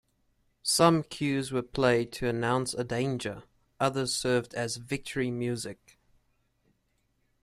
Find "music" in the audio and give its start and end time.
5.29-5.99